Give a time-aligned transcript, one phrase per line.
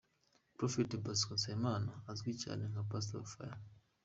[0.57, 3.61] Prophet Bosco Nsabimana uzwi cyane nka Pastor Fire.